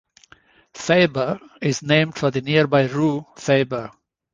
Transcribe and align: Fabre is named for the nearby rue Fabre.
Fabre 0.73 1.39
is 1.61 1.83
named 1.83 2.15
for 2.15 2.31
the 2.31 2.41
nearby 2.41 2.87
rue 2.87 3.23
Fabre. 3.37 3.91